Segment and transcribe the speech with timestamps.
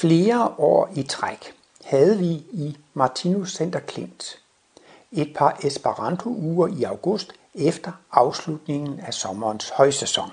[0.00, 4.38] Flere år i træk havde vi i Martinus Center Klint
[5.12, 10.30] et par Esperanto-uger i august efter afslutningen af sommerens højsæson.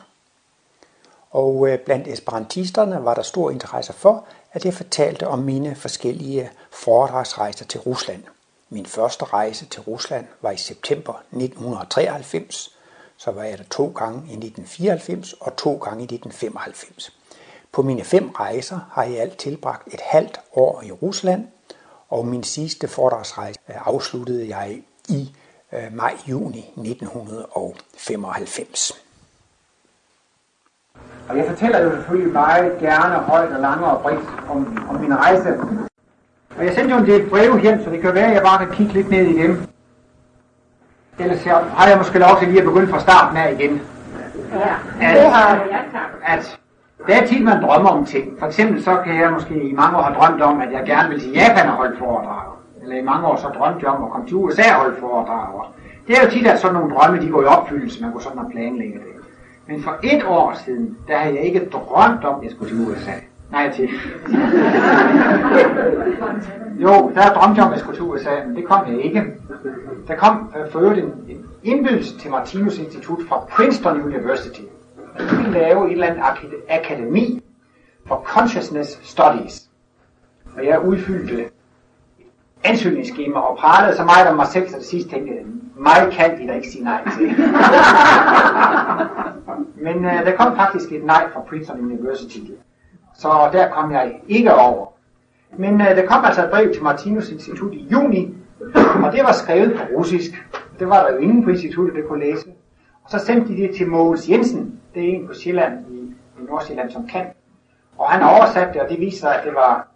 [1.31, 6.51] Og øh, blandt esperantisterne var der stor interesse for, at jeg fortalte om mine forskellige
[6.71, 8.23] foredragsrejser til Rusland.
[8.69, 12.75] Min første rejse til Rusland var i september 1993,
[13.17, 17.14] så var jeg der to gange i 1994 og to gange i 1995.
[17.75, 21.47] På mine fem rejser har jeg alt tilbragt et halvt år i Rusland,
[22.09, 25.35] og min sidste foredragsrejse afsluttede jeg i
[25.73, 28.91] øh, maj-juni 1995.
[31.29, 35.17] Og jeg fortæller jo selvfølgelig meget gerne højt og langt og bredt om, om min
[35.17, 35.59] rejse.
[36.57, 38.65] Og jeg sendte jo en del breve hjem, så det kan være, at jeg bare
[38.65, 39.67] kan kigge lidt ned i dem.
[41.19, 43.81] Ellers har jeg måske lov til lige at begynde fra starten af igen.
[44.53, 45.67] Ja, at, det har
[46.25, 46.59] at
[47.07, 48.39] der er tit, man drømmer om ting.
[48.39, 51.09] For eksempel så kan jeg måske i mange år have drømt om, at jeg gerne
[51.09, 52.51] vil til Japan og holde foredrag.
[52.81, 55.65] Eller i mange år så drømte jeg om at komme til USA og holde foredrag.
[56.07, 58.39] Det er jo tit, at sådan nogle drømme, de går i opfyldelse, man går sådan
[58.39, 59.07] og planlægger det.
[59.67, 62.87] Men for et år siden, der havde jeg ikke drømt om, at jeg skulle til
[62.87, 63.11] USA.
[63.51, 63.83] Nej, til.
[66.85, 69.23] jo, der drømte jeg om, at jeg skulle til USA, men det kom jeg ikke.
[70.07, 74.61] Der kom øh, for øvrigt en, en indbydelse til Martinus Institut fra Princeton University
[75.19, 76.23] vi ville lave et eller andet
[76.69, 77.43] akademi
[78.07, 79.69] for Consciousness Studies.
[80.57, 81.49] Og jeg udfyldte
[82.63, 85.43] ansøgningsskema og pralede så meget om mig selv, så det sidste tænkte jeg,
[85.75, 87.27] mig kan de da ikke sige nej til.
[89.85, 92.39] Men uh, der kom faktisk et nej fra Princeton University.
[93.13, 94.87] Så der kom jeg ikke over.
[95.57, 98.35] Men uh, der kom altså et brev til Martinus Institut i juni,
[99.03, 100.31] og det var skrevet på russisk.
[100.79, 102.47] Det var der jo ingen på instituttet, der kunne læse.
[103.05, 105.97] Og så sendte de det til Mogens Jensen, det er en på Sjælland i,
[106.39, 107.25] i Nordsjælland, som kan.
[107.97, 109.87] Og han oversatte det, og det viste sig, at det var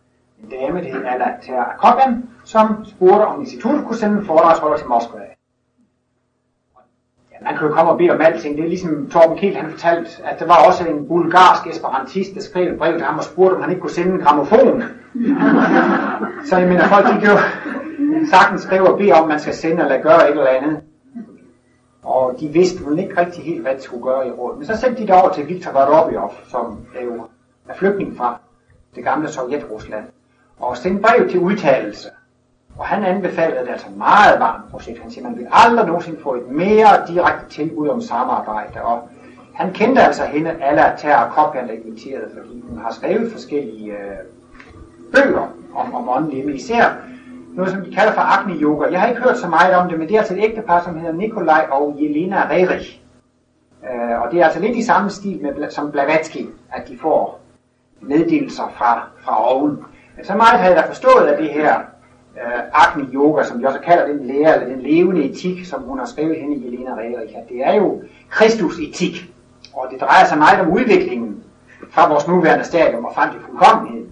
[0.44, 4.88] en dame, det hed Alater Kogan, som spurgte, om instituttet kunne sende en foredragsholder til
[4.88, 5.20] Moskva.
[7.32, 8.58] Ja, man kan jo komme og bede om alting.
[8.58, 12.42] Det er ligesom Torben Kiel, han fortalte, at der var også en bulgarsk esperantist, der
[12.42, 14.84] skrev et brev til ham og spurgte, om han ikke kunne sende en gramofon.
[16.48, 17.38] Så jeg mener, folk de kan jo
[18.32, 20.82] sagtens skrive og bede om, man skal sende eller gøre et eller andet.
[22.04, 24.58] Og de vidste vel ikke rigtig helt, hvad de skulle gøre i rådet.
[24.58, 27.28] Men så sendte de det over til Viktor Vorobyov, som er jo
[27.68, 28.40] er flygtning fra
[28.96, 30.06] det gamle Sovjet-Rusland,
[30.60, 32.10] og sendte brev til udtalelse.
[32.78, 35.00] Og han anbefalede det altså meget varmt projekt.
[35.00, 38.82] Han siger, man vil aldrig nogensinde få et mere direkte tilbud om samarbejde.
[38.82, 39.10] Og
[39.54, 44.18] han kendte altså hende, Alla Terra Kopjan, der inviterede, fordi hun har skrevet forskellige øh,
[45.14, 46.96] bøger om, om åndelige, især
[47.56, 48.92] noget, som de kalder for Agni Yoga.
[48.92, 50.98] Jeg har ikke hørt så meget om det, men det er altså et ægtepar, som
[50.98, 53.02] hedder Nikolaj og Jelena Rerich.
[53.84, 57.42] Øh, og det er altså lidt i samme stil med, som Blavatsky, at de får
[58.02, 59.84] meddelelser fra, fra oven.
[60.16, 61.80] Men så meget har jeg da forstået af det her
[62.36, 66.00] øh, Agni Yoga, som de også kalder den lære, eller den levende etik, som hun
[66.00, 69.34] har skrevet hende i Jelena Rerich, at det er jo Kristus etik.
[69.74, 71.44] Og det drejer sig meget om udviklingen
[71.90, 74.08] fra vores nuværende stadium og frem til fuldkommenheden.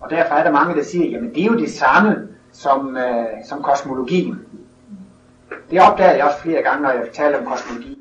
[0.00, 2.28] Og derfor er der mange, der siger, jamen det er jo det samme,
[2.58, 4.40] som, øh, som kosmologien.
[5.70, 7.98] Det opdagede jeg også flere gange, når jeg talte om kosmologien.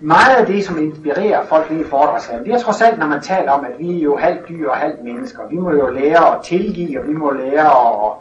[0.00, 3.52] Meget af det, som inspirerer folk i foredragshallen, det er trods alt, når man taler
[3.52, 5.48] om, at vi er jo halvt dyr og halvt mennesker.
[5.48, 8.12] Vi må jo lære at tilgive, og vi må lære at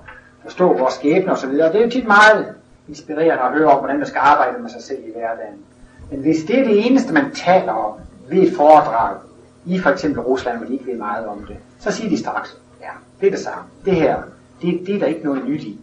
[0.43, 1.51] forstå vores skæbne osv.
[1.51, 2.55] Det er jo tit meget
[2.87, 5.59] inspirerende at høre om, hvordan man skal arbejde med sig selv i hverdagen.
[6.11, 7.93] Men hvis det er det eneste, man taler om
[8.29, 9.15] ved et foredrag,
[9.65, 12.89] i for eksempel Rusland, de ikke ved meget om det, så siger de straks, ja,
[13.21, 13.63] det er det samme.
[13.85, 14.15] Det her,
[14.61, 15.79] det, det er der ikke noget nyt i.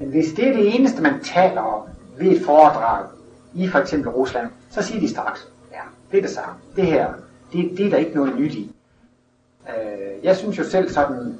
[0.00, 1.82] Men hvis det er det eneste, man taler om
[2.18, 3.04] ved et foredrag
[3.54, 5.80] i for eksempel Rusland, så siger de straks, ja,
[6.10, 6.54] det er det samme.
[6.76, 7.08] Det her,
[7.52, 8.70] det, det er der ikke noget nyt i.
[9.68, 11.38] Øh, jeg synes jo selv sådan,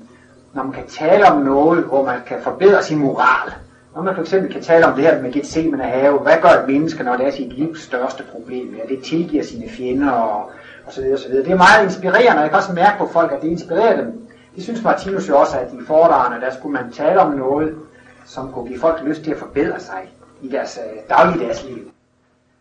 [0.54, 3.53] når man kan tale om noget, hvor man kan forbedre sin moral,
[3.94, 6.69] når man for eksempel kan tale om det her med Gethsemane have, hvad gør et
[6.69, 8.75] menneske, når det er sit livs største problem?
[8.75, 10.50] Ja, det tilgiver sine fjender og,
[10.87, 11.44] og så videre, og så videre.
[11.44, 14.26] Det er meget inspirerende, og jeg kan også mærke på folk, at det inspirerer dem
[14.56, 17.78] det synes Martinus jo også, at i foredragene, der skulle man tale om noget,
[18.24, 20.12] som kunne give folk lyst til at forbedre sig
[20.42, 21.91] i deres øh, dagligdags liv.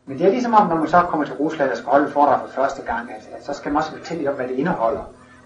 [0.06, 2.40] Men det er ligesom om, når man så kommer til Rusland og skal holde foredrag
[2.40, 5.00] for første gang, at, at så skal man også fortælle lidt om, hvad det indeholder.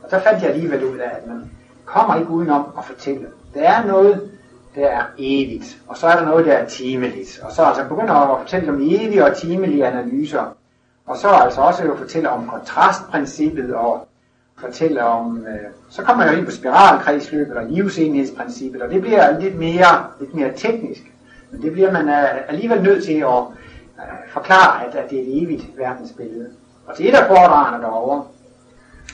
[0.03, 1.51] Og så fandt jeg alligevel ud af, at man
[1.85, 3.27] kommer ikke udenom at fortælle.
[3.53, 4.31] Der er noget,
[4.75, 7.39] der er evigt, og så er der noget, der er timeligt.
[7.43, 10.55] Og så altså begynder at fortælle om evige og timelige analyser.
[11.05, 14.08] Og så altså også at fortælle om kontrastprincippet og
[14.61, 19.39] fortæller om, øh, så kommer jeg jo ind på spiralkredsløbet og livsenhedsprincippet, og det bliver
[19.39, 21.01] lidt mere, lidt mere teknisk.
[21.51, 23.43] Men det bliver man øh, alligevel nødt til at
[23.97, 26.49] øh, forklare, at, at det er et evigt verdensbillede.
[26.87, 28.23] Og til et af foredragene derovre,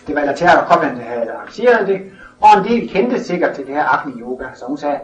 [0.08, 2.02] Det var Latera Koppen, der havde arrangeret det,
[2.42, 5.00] og en del kendte sikkert til det her Agni Yoga, så hun sagde,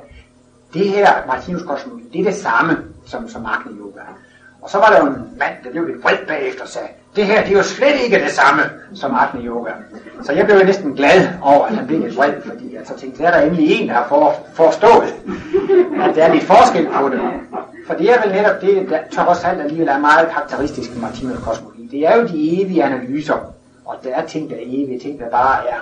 [0.74, 4.02] det her Martinus kosmologi, det er det samme som, som Agni Yoga.
[4.62, 7.26] Og så var der jo en mand, der blev lidt vred bagefter og sagde, det
[7.26, 8.62] her det er jo slet ikke det samme
[8.96, 9.72] som Atne Yoga.
[10.24, 12.98] Så jeg blev jo næsten glad over, at han blev lidt vred, fordi jeg så
[12.98, 15.16] tænkte, der er der endelig en, der har for, forstået,
[16.04, 17.20] at der er lidt forskel på det.
[17.88, 21.40] For det er vel netop det, der trods alt alligevel er meget karakteristisk med Martinus
[21.44, 21.88] kosmologi.
[21.92, 23.54] Det er jo de evige analyser,
[23.86, 25.80] og der er ting, der er evige, ting, der bare er.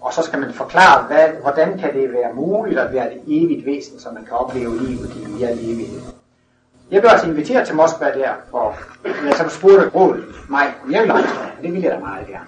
[0.00, 3.66] Og så skal man forklare, hvad, hvordan kan det være muligt at være et evigt
[3.66, 6.21] væsen, som man kan opleve livet i al evighed.
[6.92, 8.74] Jeg blev altså inviteret til Moskva der, og
[9.04, 12.26] jeg så spurgte rådet mig, om jeg ville rejse og det ville jeg da meget
[12.26, 12.46] gerne.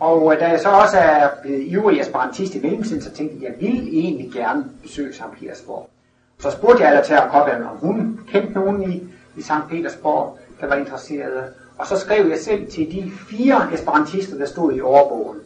[0.00, 3.48] Og øh, da jeg så også er blevet ivrig aspirantist i mellemtiden, så tænkte jeg,
[3.48, 5.22] at jeg ville egentlig gerne besøge St.
[5.40, 5.90] Petersborg.
[6.38, 7.22] Så spurgte jeg til at
[7.70, 9.02] om hun kendte nogen i,
[9.36, 9.68] i St.
[9.70, 11.44] Petersborg, der var interesserede.
[11.78, 15.38] Og så skrev jeg selv til de fire esperantister, der stod i overbogen.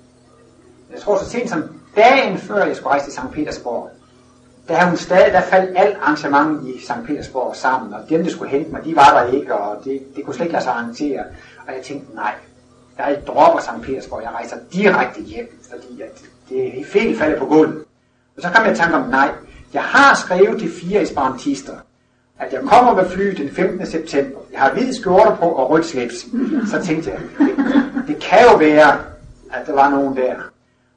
[0.93, 1.62] Jeg tror så sent som
[1.97, 3.33] dagen før jeg skulle rejse til St.
[3.33, 3.91] Petersborg,
[4.71, 6.93] da, hun stadig, der faldt alt arrangement i St.
[7.07, 10.25] Petersborg sammen, og dem, der skulle hente mig, de var der ikke, og det, det
[10.25, 11.25] kunne slet ikke lade sig arrangere.
[11.67, 12.35] Og jeg tænkte, nej,
[12.99, 13.83] jeg dropper St.
[13.83, 17.85] Petersborg, jeg rejser direkte hjem, fordi at det er helt faldet på gulvet.
[18.37, 19.31] Og så kom jeg i tanke om, nej,
[19.73, 21.75] jeg har skrevet til fire esperantister,
[22.39, 23.87] at jeg kommer med fly den 15.
[23.87, 24.39] september.
[24.53, 26.27] Jeg har hvid skjorte på og rødt slips.
[26.71, 27.57] Så tænkte jeg, det,
[28.07, 28.99] det kan jo være,
[29.53, 30.35] at der var nogen der.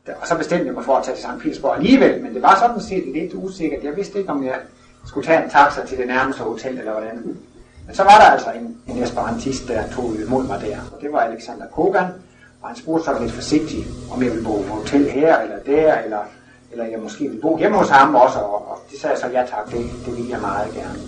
[0.07, 1.44] Og så bestemte jeg mig for at tage til St.
[1.44, 3.83] Petersborg alligevel, men det var sådan set lidt usikkert.
[3.83, 4.59] Jeg vidste ikke, om jeg
[5.05, 7.38] skulle tage en taxa til det nærmeste hotel eller hvordan.
[7.85, 11.11] Men så var der altså en, en esperantist, der tog imod mig der, og det
[11.11, 12.05] var Alexander Kogan,
[12.61, 15.97] og han spurgte så lidt forsigtigt, om jeg ville bo på hotel her eller der,
[15.97, 16.19] eller,
[16.71, 19.27] eller jeg måske ville bo hjemme hos ham også, og, og det sagde jeg så,
[19.27, 21.00] ja tak, det, det ville jeg meget gerne.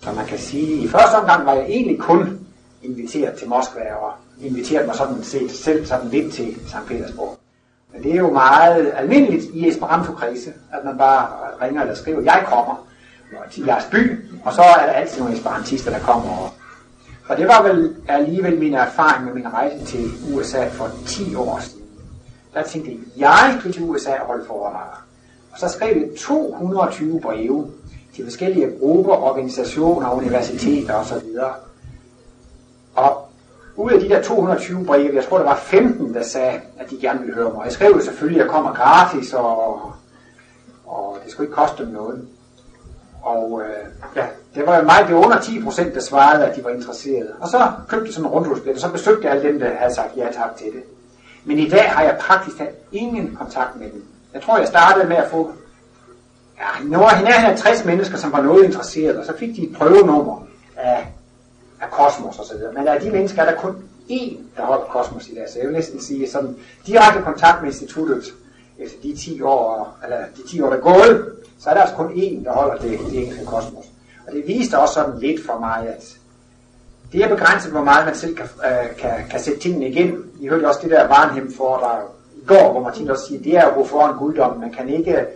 [0.00, 2.46] Så man kan sige, at i første omgang var jeg egentlig kun
[2.82, 6.86] inviteret til Moskva, og inviteret mig sådan set selv sådan lidt til St.
[6.88, 7.39] Petersborg.
[7.92, 11.28] Men det er jo meget almindeligt i Esperanto-kredse, at man bare
[11.62, 12.86] ringer eller skriver, jeg kommer
[13.50, 16.30] til jeres by, og så er der altid nogle esperantister, der kommer.
[16.30, 16.50] Og,
[17.28, 21.58] og det var vel alligevel min erfaring med min rejse til USA for 10 år
[21.58, 21.80] siden.
[22.54, 24.88] Der tænkte jeg, jeg vil til USA og holde foredrag.
[25.52, 27.70] Og så skrev jeg 220 breve
[28.14, 31.26] til forskellige grupper, organisationer, universiteter osv.
[32.94, 33.29] Og
[33.80, 36.98] ud af de der 220 breve, jeg tror der var 15, der sagde, at de
[37.00, 37.64] gerne ville høre mig.
[37.64, 39.92] Jeg skrev jo selvfølgelig, at jeg kommer gratis, og,
[40.86, 42.28] og det skulle ikke koste dem noget.
[43.22, 43.86] Og øh,
[44.16, 46.70] ja, det var jo mig, det var under 10 procent, der svarede, at de var
[46.70, 47.32] interesserede.
[47.40, 49.94] Og så købte jeg sådan en rundhusbillet, og så besøgte jeg alle dem, der havde
[49.94, 50.82] sagt ja tak til det.
[51.44, 54.04] Men i dag har jeg praktisk talt ingen kontakt med dem.
[54.34, 55.50] Jeg tror, jeg startede med at få
[56.58, 57.06] ja, nogle
[57.48, 60.46] af 60 mennesker, som var noget interesseret, og så fik de et prøvenummer
[60.76, 61.08] af
[61.80, 62.72] af kosmos og så videre.
[62.72, 63.76] Men af de mennesker er der kun
[64.10, 65.48] én, der holder kosmos i dag.
[65.48, 66.56] Så jeg vil næsten sige, sådan
[66.86, 68.24] direkte kontakt med instituttet
[68.78, 71.96] efter de 10 år, eller de 10 år, der er gået, så er der altså
[71.96, 73.84] kun én, der holder det, det enkelte kosmos.
[74.26, 76.16] Og det viste også sådan lidt for mig, at
[77.12, 80.24] det er begrænset, hvor meget man selv kan, øh, kan, kan sætte tingene igen.
[80.40, 82.02] I hørte også det der Varnhem foredrag
[82.36, 84.58] i går, hvor Martin også siger, det er jo gå foran guddom.
[84.58, 85.26] Man kan ikke,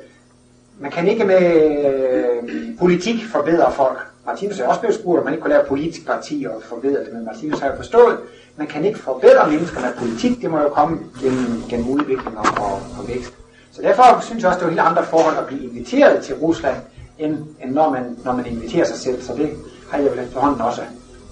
[0.80, 1.40] man kan ikke med
[1.84, 3.98] øh, politik forbedre folk.
[4.26, 7.12] Martinus er også blevet spurgt, om man ikke kunne lave politisk parti og forbedre det,
[7.12, 8.18] men Martinus har jo forstået,
[8.56, 12.46] man kan ikke forbedre mennesker med politik, det må jo komme gennem, gennem udvikling og,
[12.56, 13.34] og, og vækst.
[13.72, 16.76] Så derfor synes jeg også, det er helt andre forhold at blive inviteret til Rusland,
[17.18, 19.22] end, end når, man, når man inviterer sig selv.
[19.22, 19.50] Så det
[19.90, 20.82] har jeg vel efterhånden også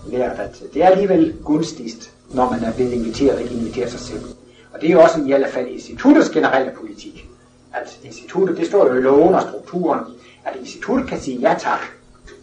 [0.07, 4.01] lært, at det er alligevel gunstigst, når man er blevet inviteret og ikke inviterer sig
[4.01, 4.25] selv.
[4.73, 7.29] Og det er jo også i alle fald instituttets generelle politik.
[7.73, 10.01] At instituttet, det står jo i loven og strukturen,
[10.45, 11.81] at instituttet kan sige ja tak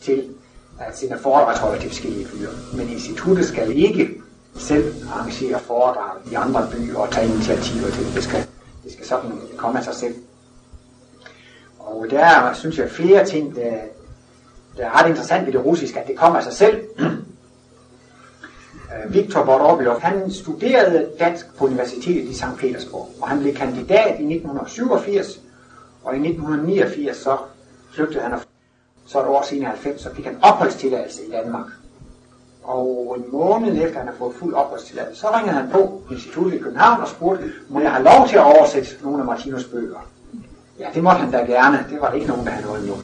[0.01, 0.23] til
[0.79, 2.49] at sende foredragsholder til forskellige byer.
[2.73, 4.09] Men instituttet skal ikke
[4.55, 8.15] selv arrangere foredrag i andre byer og tage initiativer til det.
[8.15, 8.47] Det skal,
[8.83, 10.15] det skal sådan komme af sig selv.
[11.79, 13.73] Og der er, synes jeg, flere ting, der,
[14.77, 16.81] der er ret interessant ved det russiske, at det kommer af sig selv.
[19.05, 22.57] Øh, Viktor Bordobilov, han studerede dansk på universitetet i St.
[22.57, 25.39] Petersborg, og han blev kandidat i 1987,
[26.03, 27.37] og i 1989 så
[27.93, 28.33] flygtede han
[29.11, 31.65] så et år senere 90, så fik han opholdstilladelse i Danmark.
[32.63, 36.57] Og en måned efter han har fået fuld opholdstilladelse, så ringede han på instituttet i
[36.57, 40.09] København og spurgte, må jeg have lov til at oversætte nogle af Martinus bøger?
[40.79, 41.85] Ja, det måtte han da gerne.
[41.89, 42.97] Det var der ikke nogen, der havde noget imod.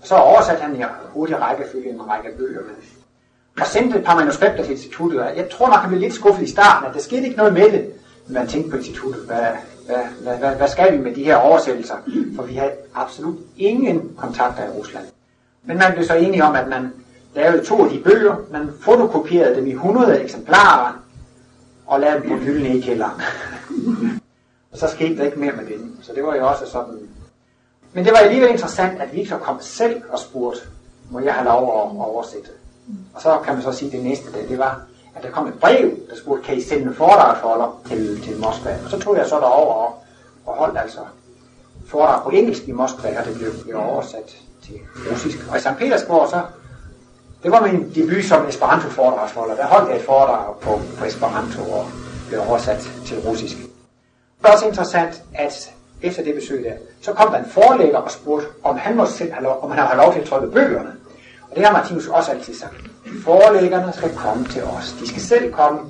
[0.00, 0.82] Og så oversatte han i
[1.12, 2.74] hurtig rækkefølge en række bøger med.
[3.60, 5.18] Og sendte et par manuskripter til instituttet.
[5.36, 7.72] Jeg tror nok, han blev lidt skuffet i starten, at der skete ikke noget med
[7.72, 7.92] det.
[8.26, 9.46] Men man tænkte på instituttet, hvad,
[9.86, 11.94] hvad, hvad, hvad, hvad skal vi med de her oversættelser?
[12.36, 15.04] For vi havde absolut ingen kontakter i Rusland.
[15.64, 16.92] Men man blev så enige om, at man
[17.34, 20.92] lavede to af de bøger, man fotokopierede dem i 100 eksemplarer,
[21.86, 23.20] og lavede dem på hylden i kælderen.
[24.72, 25.98] Og så skete der ikke mere med den.
[26.02, 26.98] Så det var jo også sådan...
[27.92, 30.60] Men det var alligevel interessant, at Victor kom selv og spurgte,
[31.10, 32.50] må jeg have lov at oversætte?
[33.14, 34.82] Og så kan man så sige, at det næste dag, det var,
[35.14, 38.76] at der kom et brev, der spurgte, kan I sende en foredragsholder til, til Moskva?
[38.84, 40.02] Og så tog jeg så derover og,
[40.46, 41.00] og holdt altså
[41.86, 44.74] foredrag på engelsk i Moskva, og det blev, blev oversat til
[45.10, 45.38] russisk.
[45.50, 45.76] Og i St.
[45.78, 46.42] Petersborg, så,
[47.42, 49.56] det var min debut som Esperanto-foredragsholder.
[49.56, 51.86] Der holdt jeg et foredrag på, på Esperanto og
[52.28, 53.56] blev oversat til russisk.
[53.56, 58.10] Det er også interessant, at efter det besøg der, så kom der en forlægger og
[58.10, 60.92] spurgte, om han, måtte selv have lov, om han havde lov til at trykke bøgerne.
[61.50, 62.74] Og det har Martinus også altid sagt.
[63.24, 64.96] Forlæggerne skal komme til os.
[65.00, 65.80] De skal selv komme.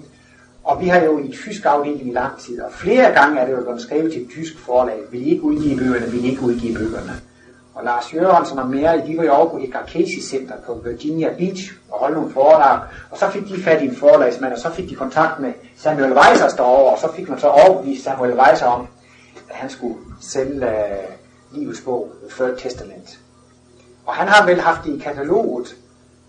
[0.64, 3.52] Og vi har jo i tysk afdeling i lang tid, og flere gange er det
[3.52, 4.98] jo blevet skrevet til et tysk forlag.
[5.10, 6.06] Vil I ikke udgive bøgerne?
[6.06, 7.20] Vil I ikke udgive bøgerne?
[7.74, 11.34] Og Lars Jørgensen og mere, de var jo over på Edgar Casey Center på Virginia
[11.38, 12.80] Beach og holdt nogle foredrag.
[13.10, 16.12] Og så fik de fat i en forlagsmand, og så fik de kontakt med Samuel
[16.12, 18.86] Weiser derovre, og så fik man så overbevist Samuel Weiser om,
[19.50, 23.18] at han skulle sælge uh, livets bog, The Third Testament.
[24.06, 25.76] Og han har vel haft det i kataloget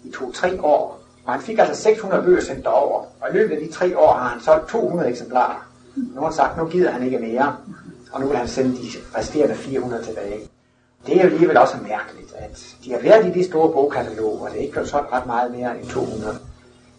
[0.03, 3.03] i to-tre år, og han fik altså 600 bøger sendt derover.
[3.21, 5.67] Og i løbet af de tre år har han solgt 200 eksemplarer.
[5.95, 7.55] Nu har han sagt, nu gider han ikke mere,
[8.11, 10.49] og nu vil han sende de resterende 400 tilbage.
[11.05, 14.49] Det er jo alligevel også mærkeligt, at de har været i de store bogkataloger, og
[14.49, 16.37] det er ikke blevet solgt ret meget mere end 200.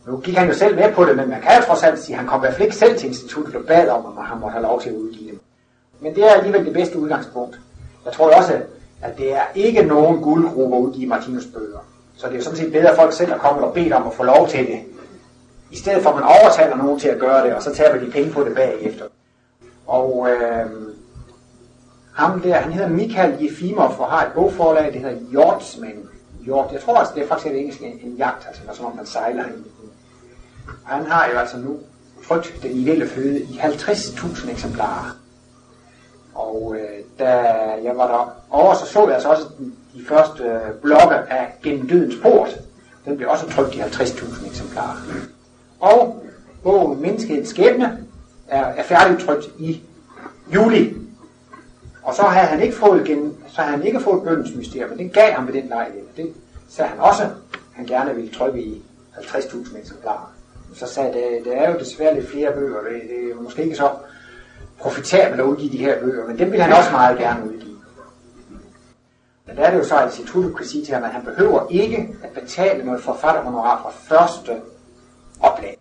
[0.07, 2.15] Nu gik han jo selv med på det, men man kan jo trods alt sige,
[2.15, 4.39] at han kom i hvert fald ikke selv til instituttet og bad om, at han
[4.39, 5.41] måtte have lov til at udgive dem.
[6.01, 7.61] Men det er alligevel det bedste udgangspunkt.
[8.05, 8.61] Jeg tror også,
[9.03, 11.79] at det er ikke nogen guldgruppe at udgive Martinus bøger.
[12.17, 14.07] Så det er jo sådan set bedre, at folk selv er kommet og bedt om
[14.07, 14.81] at få lov til det.
[15.71, 18.11] I stedet for at man overtaler nogen til at gøre det, og så taber de
[18.11, 19.05] penge på det bagefter.
[19.87, 20.67] Og øh,
[22.17, 26.05] ham der, han hedder Michael Jefimov og har et bogforlag, det hedder Hjortsmand.
[26.45, 28.97] Hjort, jeg tror altså, det er faktisk et engelsk en, en jagt, altså som om
[28.97, 29.65] man sejler ind.
[30.85, 31.77] Han har jo altså nu
[32.29, 35.17] trykt den ideelle føde i 50.000 eksemplarer.
[36.35, 37.31] Og øh, da
[37.85, 39.45] jeg var der over, så så jeg altså også
[39.95, 42.61] de første øh, blokke af Gennem Dødens Port.
[43.05, 44.97] Den blev også trykt i 50.000 eksemplarer.
[45.81, 46.25] Og
[46.63, 47.99] bogen Menneskehedens Skæbne
[48.49, 49.83] er, er færdigtrykt i
[50.55, 51.06] juli.
[52.07, 54.99] Og så havde han ikke fået, gen, så havde han ikke fået bøndens mysterium, men
[54.99, 56.07] den gav ham ved den lejlighed.
[56.17, 56.35] Det
[56.69, 57.31] sagde han også,
[57.73, 58.83] han gerne ville trykke i
[59.15, 60.33] 50.000 eksemplarer.
[60.75, 63.77] Så sagde det, det er jo desværre lidt flere bøger, det, det er måske ikke
[63.77, 63.91] så
[64.79, 67.77] profitabelt at udgive de her bøger, men dem vil han også meget gerne udgive.
[69.47, 71.67] Men der er det jo så, at instituttet kan sige til ham, at han behøver
[71.71, 74.61] ikke at betale noget forfatterhonorar fra første
[75.41, 75.79] oplag.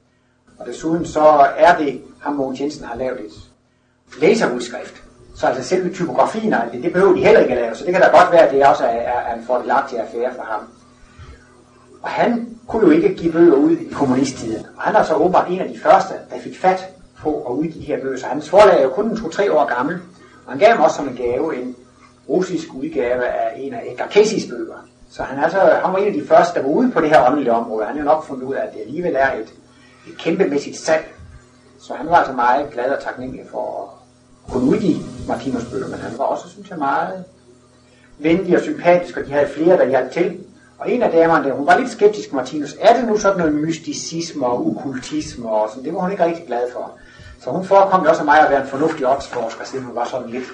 [0.57, 1.25] Og desuden så
[1.57, 3.31] er det, ham Mogens Jensen har lavet et
[4.19, 5.05] læserudskrift.
[5.35, 7.93] Så altså selve typografien og det, det behøver de heller ikke at lave, så det
[7.93, 10.61] kan da godt være, at det også er, er, er en fordelagtig affære for ham.
[12.01, 14.65] Og han kunne jo ikke give bøger ud i kommunisttiden.
[14.77, 17.73] Og han er så åbenbart en af de første, der fik fat på at udgive
[17.73, 18.17] de her bøger.
[18.17, 19.95] Så hans forlag er jo kun 2-3 år gammel.
[20.45, 21.75] Og han gav ham også som en gave en
[22.29, 24.87] russisk udgave af en af Edgar Caseys bøger.
[25.11, 27.31] Så han, altså, han var en af de første, der var ude på det her
[27.31, 27.85] åndelige område.
[27.85, 29.53] Han har jo nok fundet ud af, at det alligevel er et,
[30.07, 31.05] et kæmpemæssigt salg.
[31.79, 33.94] Så han var altså meget glad og taknemmelig for
[34.45, 34.97] at kunne udgive
[35.27, 37.23] Martinus bøger, men han var også, synes jeg, meget
[38.19, 40.37] venlig og sympatisk, og de havde flere, der hjalp til.
[40.77, 43.53] Og en af damerne der, hun var lidt skeptisk, Martinus, er det nu sådan noget
[43.53, 46.91] mysticisme og okkultisme og sådan, det var hun ikke rigtig glad for.
[47.41, 50.29] Så hun forekom jo også mig at være en fornuftig åndsforsker, siden hun var sådan
[50.29, 50.45] lidt,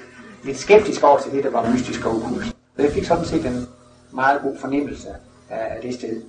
[0.43, 2.45] lidt skeptisk over til det, der var mystisk og okkult.
[2.45, 3.67] Så jeg fik sådan set en
[4.11, 5.07] meget god fornemmelse
[5.49, 6.21] af det sted.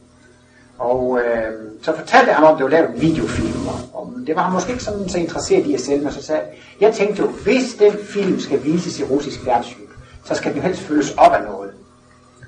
[0.78, 1.52] Og øh,
[1.82, 4.52] så fortalte jeg ham om, at det var lavet en videofilm, og det var han
[4.52, 6.42] måske ikke sådan så interesseret i at sælge, men så sagde
[6.80, 9.86] jeg tænkte jo, hvis den film skal vises i russisk fjernsyn,
[10.24, 11.70] så skal den helst følges op af noget.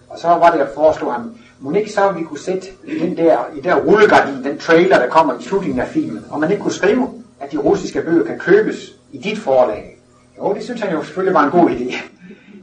[0.09, 2.67] Og så var det, jeg foreslog ham, må ikke så vi kunne sætte
[3.01, 6.51] den der, i der rullegardin, den trailer, der kommer i slutningen af filmen, og man
[6.51, 9.99] ikke kunne skrive, at de russiske bøger kan købes i dit forlag.
[10.39, 11.95] Jo, det synes han jo selvfølgelig var en god idé.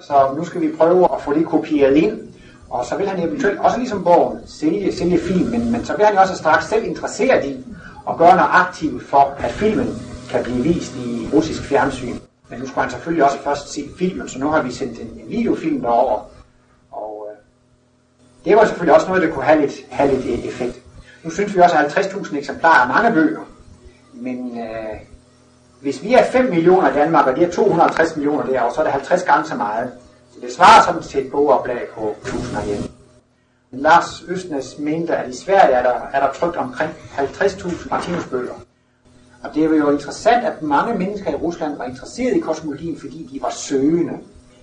[0.01, 2.19] Så nu skal vi prøve at få det kopieret ind,
[2.71, 6.17] og så vil han eventuelt også ligesom bogen sælge, sælge filmen, men så vil han
[6.17, 7.65] også straks selv interesseret i
[8.05, 9.87] og gøre noget aktivt for, at filmen
[10.29, 12.15] kan blive vist i russisk fjernsyn.
[12.49, 15.07] Men nu skulle han selvfølgelig også først se filmen, så nu har vi sendt en,
[15.07, 16.19] en videofilm derover.
[16.91, 17.37] Og øh,
[18.45, 20.81] det var selvfølgelig også noget, der kunne have lidt, have lidt øh, effekt.
[21.23, 23.41] Nu synes vi også, at 50.000 eksemplarer er mange bøger.
[24.13, 24.99] Men øh,
[25.81, 28.83] hvis vi er 5 millioner i Danmark, og det er 250 millioner derovre, så er
[28.83, 29.91] det 50 gange så meget.
[30.41, 32.83] Det svarer sådan til et bogoplag på 1000 hjem.
[33.71, 38.53] Lars Østnes mente, at i Sverige er der, er der trygt omkring 50.000 Martinusbøger.
[39.43, 43.29] Og det er jo interessant, at mange mennesker i Rusland var interesseret i kosmologien, fordi
[43.33, 44.13] de var søgende.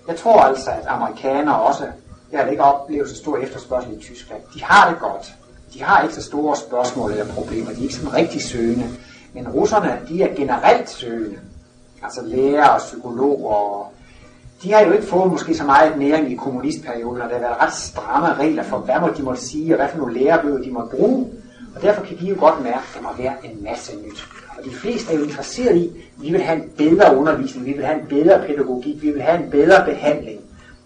[0.09, 1.87] Jeg tror altså, at amerikanere også,
[2.33, 5.35] jeg har ikke oplevet så stor efterspørgsel i Tyskland, de har det godt.
[5.75, 8.89] De har ikke så store spørgsmål eller problemer, de er ikke sådan rigtig søgende.
[9.33, 11.39] Men russerne, de er generelt søgende.
[12.03, 13.93] altså læger og psykologer, og
[14.63, 17.61] de har jo ikke fået måske så meget næring i kommunistperioden, og der har været
[17.61, 20.71] ret stramme regler for, hvad må de må sige, og hvad for nogle lærebøger de
[20.71, 21.27] må bruge.
[21.77, 24.27] Og derfor kan de jo godt mærke, at der må være en masse nyt.
[24.59, 27.73] Og de fleste er jo interesseret i, at vi vil have en bedre undervisning, vi
[27.73, 30.41] vil have en bedre pædagogik, vi vil have en bedre behandling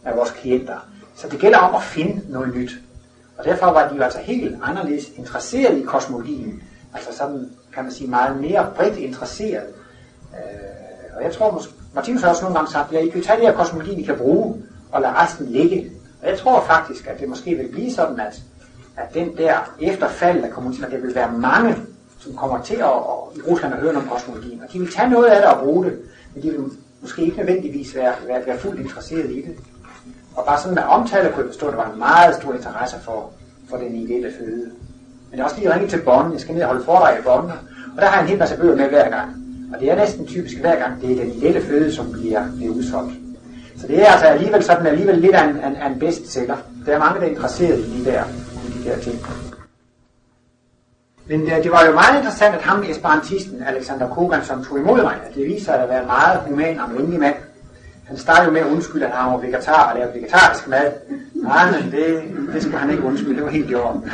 [0.05, 0.87] af vores klienter.
[1.15, 2.71] Så det gælder om at finde noget nyt.
[3.39, 6.63] Og derfor var de jo altså helt anderledes interesseret i kosmologien.
[6.95, 9.67] Altså sådan, kan man sige, meget mere bredt interesseret.
[10.35, 13.23] Øh, og jeg tror måske, Martinus har også nogle gange sagt, at ja, I kan
[13.23, 15.91] tage det her kosmologi, vi kan bruge, og lade resten ligge.
[16.23, 18.43] Og jeg tror faktisk, at det måske vil blive sådan, at,
[18.97, 21.77] at den der efterfald af kommunismen, det vil være mange,
[22.19, 24.63] som kommer til at, at i Rusland at høre om kosmologien.
[24.67, 25.99] Og de vil tage noget af det og bruge det,
[26.35, 26.61] men de vil
[27.01, 29.57] måske ikke nødvendigvis være, være, være fuldt interesseret i det.
[30.37, 32.97] Og bare sådan med omtale kunne jeg forstå, at der var en meget stor interesse
[33.05, 33.31] for,
[33.71, 34.71] for den idé, der føde.
[35.31, 36.33] Men jeg er også lige ringet til Bonn.
[36.33, 37.51] Jeg skal ned og holde foredrag i Bonn.
[37.97, 39.42] Og der har jeg en hel masse bøger med hver gang.
[39.75, 42.73] Og det er næsten typisk hver gang, det er den ideelle føde, som bliver, bliver
[42.73, 43.13] udsolgt.
[43.77, 46.57] Så det er altså alligevel sådan alligevel lidt af en, en, en bestseller.
[46.87, 48.25] Der er mange, der er interesseret i de der,
[48.69, 49.19] i de der ting.
[51.27, 55.03] Men det, det var jo meget interessant, at ham esperantisten Alexander Kogan, som tog imod
[55.03, 57.35] mig, at det viser sig at være en meget human og venlig mand.
[58.13, 60.93] Han startede jo med at undskylde, at han var vegetar og lavede vegetarisk mad.
[61.35, 62.23] Nej, men det,
[62.55, 64.11] det skal han ikke undskylde, det var helt i orden.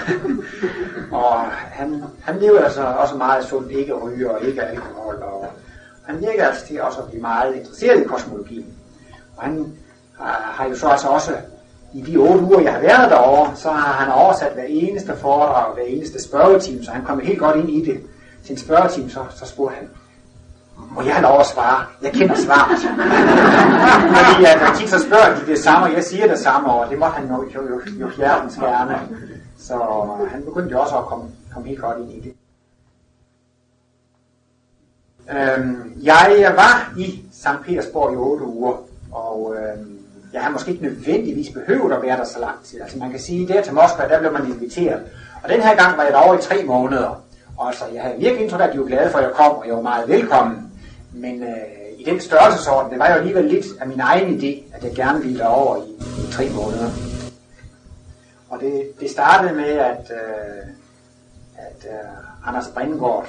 [1.22, 5.14] og han, han lever altså også meget sundt, ikke ryge og ikke alkohol.
[5.14, 5.46] Og
[6.06, 8.66] han virker altså til også at blive meget interesseret i kosmologien.
[9.36, 9.72] Og han
[10.18, 11.32] har, har jo så altså også
[11.94, 15.74] i de otte uger, jeg har været derovre, så har han oversat hver eneste foredrag,
[15.74, 18.00] hver eneste spørgetime, så han kom helt godt ind i det.
[18.44, 19.88] Til en spørgetime, så, så spurgte han,
[20.90, 21.86] må jeg have lov at svare?
[22.02, 22.78] Jeg kender svaret.
[24.16, 26.98] Fordi at tit så spørger de det samme, og jeg siger det samme, og det
[26.98, 28.98] må han jo, jo, jo, jo hjertens gerne.
[29.58, 29.74] Så
[30.30, 32.34] han begyndte jo også at komme, komme helt godt ind i det.
[35.30, 37.62] Øhm, jeg var i St.
[37.64, 38.76] Petersborg i 8 uger,
[39.12, 39.98] og øhm,
[40.32, 42.80] jeg har måske ikke nødvendigvis behøvet at være der så lang tid.
[42.80, 45.02] Altså man kan sige, der til Moskva, der blev man inviteret.
[45.42, 47.22] Og den her gang var jeg derovre i tre måneder.
[47.56, 49.52] Og altså, jeg havde virkelig indtryk af, at de var glade for, at jeg kom,
[49.52, 50.67] og jeg var meget velkommen.
[51.12, 51.48] Men øh,
[51.98, 55.24] i den størrelsesorden, det var jo alligevel lidt af min egen idé, at jeg gerne
[55.24, 55.90] ville over i,
[56.28, 56.90] i tre måneder.
[58.48, 60.66] Og det, det startede med, at, øh,
[61.56, 63.26] at øh, Anders Brindgaard,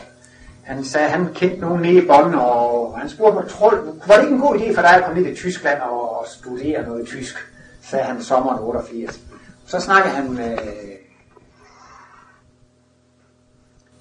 [0.63, 4.15] han sagde, at han kendte nogen nede i Bonn, og han spurgte mig, Trold, var
[4.15, 7.07] det ikke en god idé for dig at komme ned til Tyskland og studere noget
[7.07, 7.35] tysk,
[7.81, 9.19] sagde han sommeren 88.
[9.65, 10.95] Så snakkede han med øh,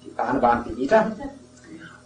[0.03, 1.03] dit barnebarn Birgitta,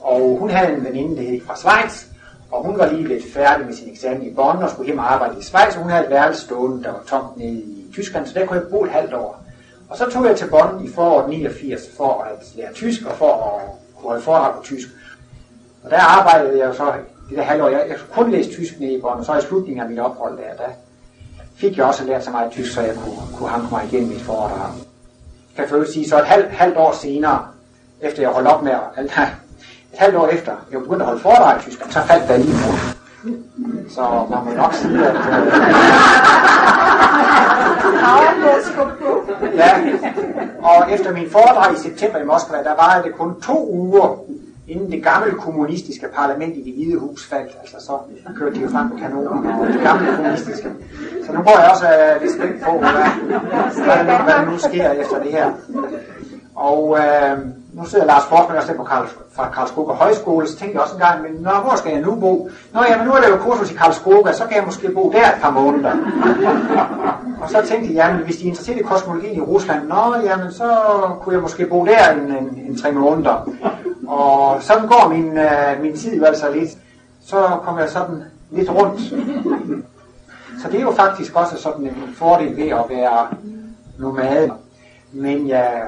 [0.03, 2.05] og hun havde en veninde, der hed fra Schweiz,
[2.51, 5.13] og hun var lige lidt færdig med sin eksamen i Bonn og skulle hjem og
[5.13, 8.27] arbejde i Schweiz, og hun havde et værelse stående, der var tomt nede i Tyskland,
[8.27, 9.43] så der kunne jeg bo et halvt år.
[9.89, 13.33] Og så tog jeg til Bonn i foråret 89 for at lære tysk og for
[13.33, 14.87] at kunne holde foredrag på tysk.
[15.83, 16.93] Og der arbejdede jeg jo så
[17.29, 17.67] det der halvår.
[17.67, 19.99] Jeg, jeg kunne kun læse tysk nede i Bonn, og så i slutningen af mit
[19.99, 20.69] ophold der, der
[21.55, 24.21] fik jeg også lært så meget tysk, så jeg kunne, kunne hanke mig igennem mit
[24.21, 24.71] foredrag.
[25.57, 27.47] Jeg kan føle sige, så et halvt, halvt år senere,
[28.01, 29.39] efter jeg holdt op med at,
[29.93, 32.53] et halvt år efter, jeg begyndte at holde foredrag i Tyskland, så faldt der lige
[32.53, 32.71] på.
[33.89, 35.15] Så man må nok sige, at...
[35.15, 35.21] Øh,
[39.57, 39.71] ja,
[40.61, 44.19] og efter min foredrag i september i Moskva, der var det kun to uger,
[44.67, 47.51] inden det gamle kommunistiske parlament i det hvide hus faldt.
[47.61, 47.97] Altså så
[48.37, 50.69] kørte de jo frem med kanoner og det gamle kommunistiske.
[51.25, 52.91] Så nu går jeg også uh, lidt spændt på, hvad,
[53.85, 55.51] hvad, hvad der nu sker efter det her.
[56.55, 57.37] Og øh,
[57.73, 61.01] nu sidder Lars Forsman også på Karls, fra Karlskoga Højskole, så tænkte jeg også en
[61.01, 62.49] gang, men nå, hvor skal jeg nu bo?
[62.73, 65.11] Nå ja, men nu er der jo kursus i Karlskoga, så kan jeg måske bo
[65.11, 65.91] der et par måneder.
[67.41, 70.51] og så tænkte jeg, jamen, hvis de er interesseret i kosmologien i Rusland, nå, jamen,
[70.51, 70.77] så
[71.21, 73.49] kunne jeg måske bo der en, en, en tre måneder.
[74.07, 76.69] Og sådan går min, øh, min tid jo altså lidt.
[77.25, 79.01] Så kommer jeg sådan lidt rundt.
[80.61, 83.27] Så det er jo faktisk også sådan en fordel ved at være
[83.97, 84.51] nomade.
[85.11, 85.81] Men jeg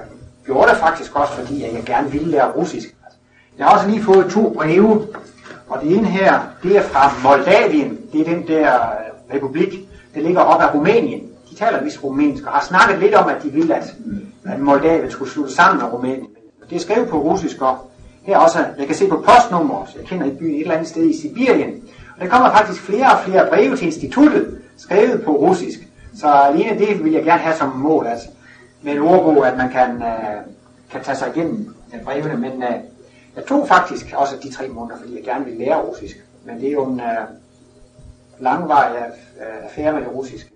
[0.46, 2.96] gjorde det faktisk også, fordi jeg gerne ville lære russisk.
[3.06, 3.20] Altså,
[3.58, 5.08] jeg har også lige fået to breve,
[5.68, 8.00] og det ene her, det er fra Moldavien.
[8.14, 11.30] Det er den der øh, republik, der ligger op af Rumænien.
[11.50, 13.94] De taler vist rumænsk, og har snakket lidt om, at de ville, at,
[14.46, 16.28] at Moldavien skulle slutte sammen med Rumænien.
[16.70, 17.92] Det er skrevet på russisk, og
[18.24, 20.88] her også, jeg kan se på postnummer, så jeg kender et by et eller andet
[20.88, 21.84] sted i Sibirien.
[22.16, 25.80] Og der kommer faktisk flere og flere breve til instituttet, skrevet på russisk.
[26.20, 28.28] Så alene det vil jeg gerne have som mål, altså
[28.86, 30.42] med en ordbog, at man kan, øh,
[30.92, 32.80] kan tage sig igennem øh, brevene, men øh,
[33.36, 36.26] jeg tog faktisk også de tre måneder, fordi jeg gerne ville lære russisk.
[36.44, 37.26] Men det er jo en øh,
[38.40, 40.50] langvarig øh, affære med det russiske.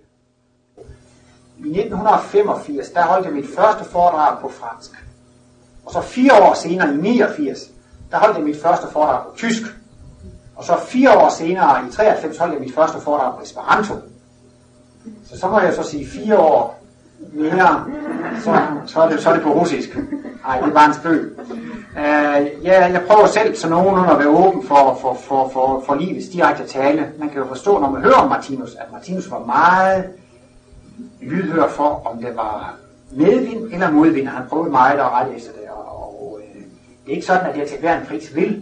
[1.58, 4.90] I 1985, der holdt jeg mit første foredrag på fransk.
[5.84, 7.58] Og så fire år senere, i 89,
[8.10, 9.62] der holdt jeg mit første foredrag på tysk.
[10.56, 13.94] Og så fire år senere, i 93, holdt jeg mit første foredrag på Esperanto.
[15.24, 16.79] Så så må jeg så sige fire år
[17.34, 17.66] Ja,
[18.40, 19.98] så, så, er, det, så er det på russisk.
[20.46, 21.38] Nej, det var en spøg.
[21.96, 25.94] Uh, ja, jeg prøver selv så nogenlunde at være åben for, for, for, for, for
[25.94, 27.12] livets direkte tale.
[27.18, 30.04] Man kan jo forstå, når man hører om Martinus, at Martinus var meget
[31.20, 32.74] lydhør for, om det var
[33.10, 34.28] medvind eller modvind.
[34.28, 35.70] Han prøvede meget at rette efter det.
[35.70, 36.40] Og, og uh,
[37.06, 38.60] det er ikke sådan, at jeg til hver en pris vil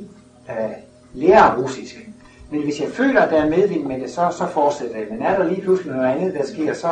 [0.49, 0.55] uh,
[1.15, 2.09] lære russisk.
[2.51, 5.07] Men hvis jeg føler, at der er medvind med det, så, så fortsætter jeg.
[5.11, 6.89] Men er der lige pludselig noget andet, der sker, så,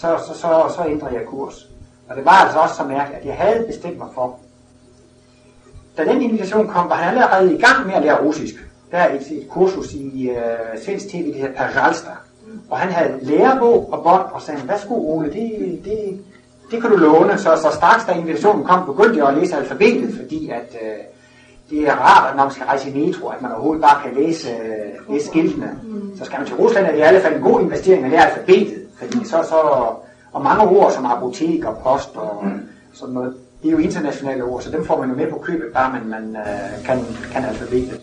[0.00, 1.68] så, så, så, så ændrer jeg kurs.
[2.08, 4.38] Og det var altså også så mærkeligt, at jeg havde bestemt mig for,
[5.96, 8.54] da den invitation kom, var han allerede i gang med at lære russisk.
[8.90, 12.10] Der er et, et kursus i uh, svensk tv, det hedder Perjalsta.
[12.70, 16.20] Og han havde lærebog og bånd, og sagde, værsgo Ole, det, det,
[16.70, 17.38] det kan du låne.
[17.38, 21.04] Så, så straks da invitationen kom, begyndte jeg at læse alfabetet, fordi at uh,
[21.70, 24.24] det er rart, at når man skal rejse i metro, at man overhovedet bare kan
[24.24, 25.78] læse, uh, læse skiltene.
[26.18, 28.30] Så skal man til Rusland, er det i hvert fald en god investering at lære
[28.30, 28.87] alfabetet.
[28.98, 29.56] Fordi så, så,
[30.32, 32.44] og mange ord som apotek og post og
[32.92, 35.72] sådan noget, det er jo internationale ord, så dem får man jo med på købet,
[35.74, 38.00] bare man, man uh, kan, kan alfabetet.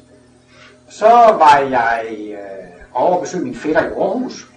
[0.89, 1.05] Så
[1.37, 4.47] var jeg uh, over at besøge min fætter i Aarhus,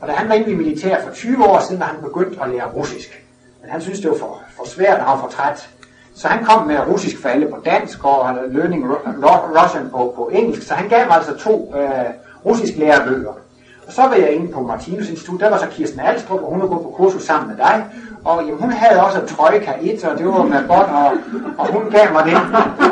[0.00, 2.50] og da han var inde i militær for 20 år siden, var han begyndt at
[2.50, 3.24] lære russisk.
[3.62, 5.70] Men han synes det var for, for svært, og han var for træt.
[6.14, 8.84] Så han kom med russisk for alle på dansk, og han learning
[9.62, 12.10] Russian på, på engelsk, så han gav mig altså to uh,
[12.46, 13.32] russisk lærebøger.
[13.90, 16.60] Og så var jeg inde på Martinus Institut, der var så Kirsten Alstrup, og hun
[16.60, 17.84] var gået på kursus sammen med dig.
[18.24, 21.12] Og jamen, hun havde også Trojka 1, og det var med bånd, og,
[21.58, 22.36] og hun gav mig den,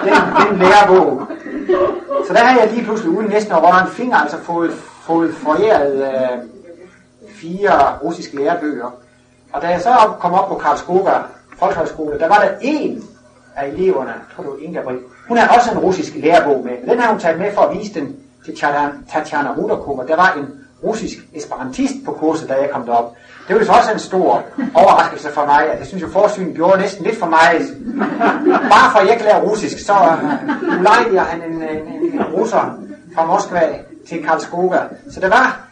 [0.04, 0.14] den,
[0.50, 1.22] den lærebog.
[2.26, 5.34] Så der havde jeg lige pludselig uden næsten at røre en finger, altså fået, fået
[5.34, 6.38] foræret øh,
[7.28, 8.94] fire russiske lærebøger.
[9.52, 11.12] Og da jeg så kom op på Karlskoga
[11.58, 13.04] Folkehøjskole, der var der en
[13.56, 16.90] af eleverne, jeg tror det var Inga Brie, hun havde også en russisk lærebog med.
[16.92, 18.56] Den har hun taget med for at vise den til
[19.12, 20.06] Tatjana Rudakova.
[20.06, 23.17] Der var en russisk esperantist på kurset, da jeg kom derop.
[23.49, 26.81] Det var så også en stor overraskelse for mig, at jeg synes, jo, forsynet gjorde
[26.81, 27.61] næsten lidt for mig.
[28.47, 32.79] Bare for at jeg kan lære russisk, så øh, ulejliger han en, en, en russer
[33.14, 34.79] fra Moskva til Karlskoga.
[35.11, 35.69] Så det var,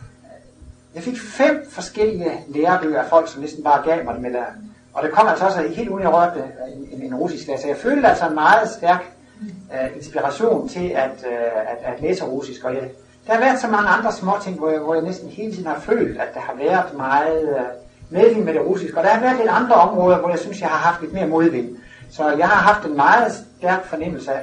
[0.95, 4.45] jeg fik fem forskellige lærebøger af folk, som næsten bare gav mig det med der.
[4.93, 6.43] Og det kom altså også helt uden jeg rørte
[6.77, 7.59] en, en, en russisk lærer.
[7.59, 9.05] Så jeg følte altså en meget stærk
[9.43, 12.65] uh, inspiration til at, uh, at, at læse russisk.
[12.65, 12.83] Og jeg,
[13.27, 15.67] der har været så mange andre små ting, hvor jeg, hvor jeg næsten hele tiden
[15.67, 17.65] har følt, at der har været meget øh,
[18.11, 18.99] medvind med det russiske.
[18.99, 21.27] Og der har været lidt andre områder, hvor jeg synes, jeg har haft lidt mere
[21.27, 21.77] modvind.
[22.11, 24.41] Så jeg har haft en meget stærk fornemmelse af,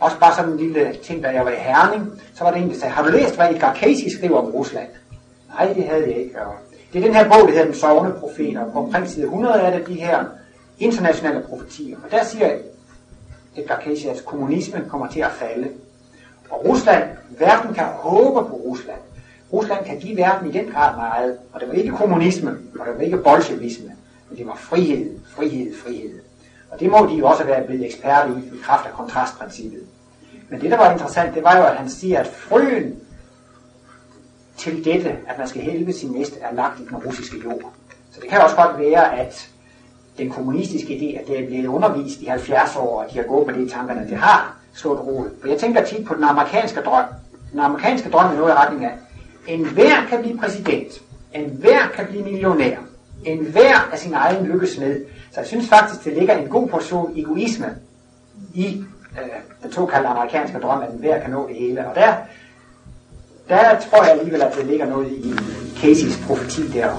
[0.00, 2.70] også bare sådan en lille ting, da jeg var i Herning, så var det en,
[2.70, 4.88] der sagde, har du læst, hvad Edgar Casey skriver om Rusland?
[5.48, 6.40] Nej, det havde jeg ikke.
[6.40, 6.54] Og
[6.92, 8.72] det er den her bog, der hedder Den sovende profeter.
[8.72, 10.24] På omkring side 100 er det de her
[10.78, 11.96] internationale profetier.
[12.04, 12.50] Og der siger
[13.56, 15.68] Edgar Casey, at kommunismen kommer til at falde.
[16.50, 17.04] Og Rusland,
[17.38, 19.00] verden kan håbe på Rusland.
[19.52, 21.38] Rusland kan give verden i den grad meget.
[21.52, 23.92] Og det var ikke kommunisme, og det var ikke bolsjevisme,
[24.28, 26.20] men det var frihed, frihed, frihed.
[26.70, 29.80] Og det må de jo også være blevet eksperter i, i kraft af kontrastprincippet.
[30.48, 32.96] Men det, der var interessant, det var jo, at han siger, at frøen
[34.56, 37.72] til dette, at man skal helve sin næste, er lagt i den russiske jord.
[38.12, 39.50] Så det kan også godt være, at
[40.18, 43.46] den kommunistiske idé, at det er blevet undervist i 70 år, og de har gået
[43.46, 45.28] med det tankerne, det har slået rod.
[45.40, 47.04] For jeg tænker tit på den amerikanske drøm.
[47.52, 48.92] Den amerikanske drøm er noget i retning af,
[49.46, 50.92] en hver kan blive præsident,
[51.34, 52.76] en hver kan blive millionær,
[53.24, 55.04] en hver af sin egen lykkes med.
[55.32, 57.66] Så jeg synes faktisk, det ligger en god portion egoisme
[58.54, 58.84] i
[59.18, 59.28] øh,
[59.62, 61.88] den såkaldte amerikanske drøm, at en hver kan nå det hele.
[61.88, 62.14] Og der,
[63.48, 65.34] der tror jeg alligevel, at det ligger noget i
[65.76, 66.90] Caseys profeti der,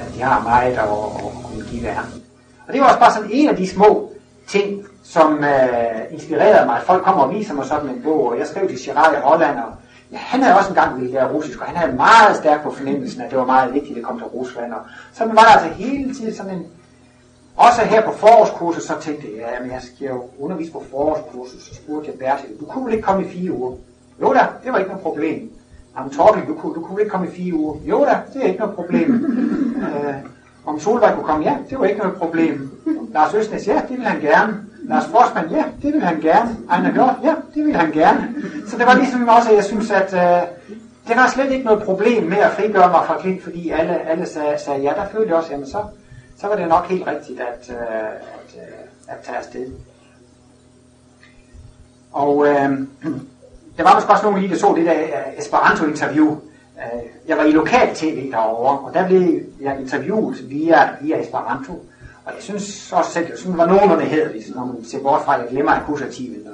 [0.00, 2.22] at de har meget at, at kunne give verden.
[2.66, 4.12] Og det var også bare sådan en af de små
[4.48, 6.82] ting, som øh, inspirerede mig.
[6.82, 9.58] Folk kommer og viser mig sådan en bog, og jeg skrev til Chirac i Holland,
[9.58, 9.72] og
[10.12, 13.20] ja, han havde også engang ville lære russisk, og han havde meget stærkt på fornemmelsen,
[13.20, 14.72] at det var meget vigtigt, at komme til Rusland.
[14.72, 14.80] Og
[15.12, 16.66] så var der altså hele tiden sådan en,
[17.56, 21.74] også her på forårskurset, så tænkte jeg, men jeg skal jo undervise på forårskurset, så
[21.74, 23.76] spurgte jeg Bertil, du kunne vel ikke komme i fire uger?
[24.20, 25.50] Jo da, det var ikke noget problem.
[25.96, 27.76] Jamen Torkel, du kunne, du kunne ikke komme i fire uger?
[27.84, 29.24] Jo da, det er ikke noget problem.
[29.84, 30.14] øh,
[30.66, 32.70] om Solvej kunne komme, ja, det var ikke noget problem.
[33.12, 34.66] Lars Østnes, ja, det ville han gerne.
[34.88, 36.56] Lars Forsman, ja, det vil han gerne.
[36.70, 38.34] Ejner Hjort, ja, det vil han gerne.
[38.66, 40.48] Så det var ligesom også, at jeg synes, at øh,
[41.08, 44.26] det var slet ikke noget problem med at frigøre mig fra Klint, fordi alle, alle
[44.26, 44.88] sagde, sagde ja.
[44.88, 45.84] Der følte jeg også, jamen så,
[46.40, 49.72] så var det nok helt rigtigt at, øh, at, øh, at tage afsted.
[52.12, 52.70] Og øh,
[53.76, 56.30] der var måske også nogen lige, der så det der uh, Esperanto-interview.
[56.30, 61.84] Uh, jeg var i lokal tv derovre, og der blev jeg interviewet via, via Esperanto.
[62.26, 65.34] Og jeg synes også selv, at det var nogenlunde hederligt, når man ser bort fra,
[65.34, 66.46] at jeg glemmer akkusativet.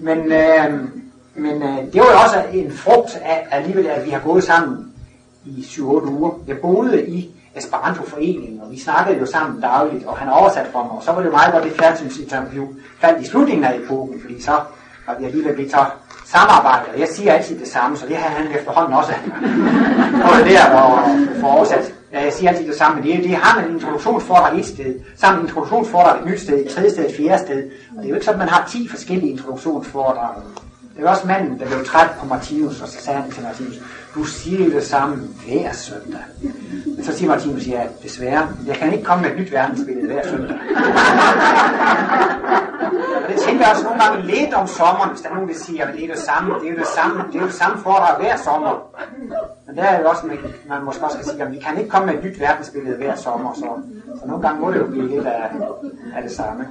[0.00, 0.88] Men øh,
[1.34, 4.92] Men øh, det var jo også en frugt af alligevel, at vi har gået sammen
[5.44, 6.30] i 7-8 uger.
[6.46, 10.90] Jeg boede i Esperanto-foreningen, og vi snakkede jo sammen dagligt, og han oversatte for mig,
[10.90, 12.66] og så var det jo meget godt det fjernsynsinterview
[13.00, 14.52] faldt i slutningen af epoken, fordi så
[15.06, 15.84] var vi alligevel blevet så
[16.26, 19.12] samarbejde, og jeg siger altid det samme, så det har han efterhånden også
[20.24, 21.08] prøvet der hvor
[21.40, 21.94] for oversat.
[22.12, 25.40] Jeg siger altid det samme, men det, det har man en introduktionsforedrag et sted, sammen
[25.40, 28.14] en introduktionsforedrag et nyt sted, et tredje sted, et fjerde sted, og det er jo
[28.14, 30.34] ikke sådan, at man har 10 forskellige introduktionsforedrag.
[30.96, 33.74] Det var også manden, der blev træt på Martinus, og så sagde han til Martinus,
[34.14, 36.20] du siger det samme hver søndag.
[36.96, 40.28] Men så siger Martinus, ja, desværre, jeg kan ikke komme med et nyt verdensbillede hver
[40.30, 40.56] søndag.
[43.22, 45.54] og det tænker jeg også nogle gange lidt om sommeren, hvis der er nogen, der
[45.54, 48.20] siger, at det er det samme, det er det samme, det er det samme foredrag
[48.20, 48.70] hver sommer.
[49.72, 50.26] Men der er jo også,
[50.68, 53.16] man måske også skal sige, at vi kan ikke komme med et nyt verdensbillede hver
[53.16, 53.66] sommer, så,
[54.20, 55.50] så nogle gange må det jo blive lidt af,
[56.16, 56.66] af det samme.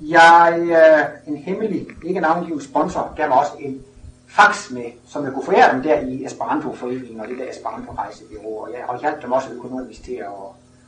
[0.00, 3.82] Jeg, øh, en hemmelig, ikke navngivet sponsor, gav mig også en
[4.28, 8.48] fax med, som jeg kunne forære dem der i Esperanto-foreningen og det der Esperanto-rejsebyrå.
[8.48, 10.26] Og jeg har hjalp dem også økonomisk til at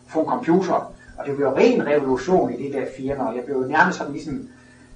[0.07, 0.93] få en computer.
[1.19, 4.49] Og det blev ren revolution i det der firma, og jeg blev nærmest sådan ligesom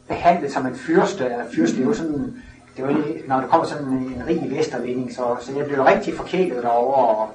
[0.08, 2.42] behandlet som en fyrste, eller fyrste, det var sådan,
[2.78, 6.62] det var, når der kommer sådan en rig vestervinding, så, så jeg blev rigtig forkælet
[6.62, 7.28] derovre, og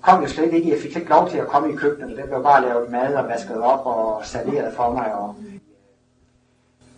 [0.00, 2.42] kom jo slet ikke, jeg fik ikke lov til at komme i køkkenet, det blev
[2.42, 5.34] bare lavet mad og vasket op og serveret for mig, og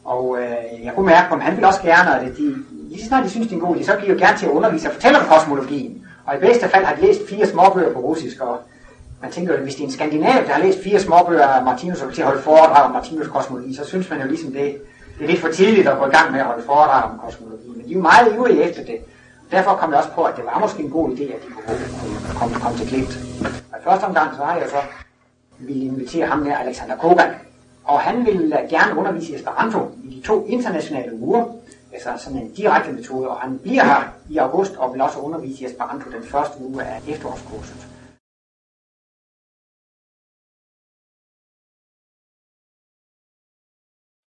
[0.05, 3.25] og øh, jeg kunne mærke på ham, han ville også gerne, at de, lige snart
[3.25, 4.89] de synes, det er en god idé, så bliver jo gerne til at undervise.
[4.89, 6.07] Og fortælle om kosmologien.
[6.27, 8.59] Og i bedste fald har de læst fire småbøger på russisk, og
[9.23, 12.03] man tænker, at hvis det er en skandinav, der har læst fire småbøger af Martinus
[12.03, 14.77] og til at holde foredrag om Martinus kosmologi, så synes man jo ligesom det,
[15.19, 17.69] det er lidt for tidligt at gå i gang med at holde foredrag om kosmologi.
[17.77, 18.99] Men de er meget ivrige efter det.
[19.51, 21.79] Derfor kom jeg også på, at det var måske en god idé, at de kunne
[22.39, 23.19] komme, kom til Klint.
[23.73, 24.77] Og i første omgang, så har jeg så
[25.59, 27.31] ville invitere ham med Alexander Kogan,
[27.85, 31.45] og han vil gerne undervise i Esperanto i de to internationale uger,
[31.93, 35.63] altså sådan en direkte metode, og han bliver her i august og vil også undervise
[35.63, 37.92] i Esperanto den første uge af efterårskurset.